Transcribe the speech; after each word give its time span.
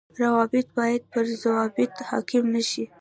روابط 0.19 0.67
باید 0.77 1.01
پر 1.11 1.25
ضوابطو 1.41 2.01
حاڪم 2.09 2.43
نشي 2.55 2.83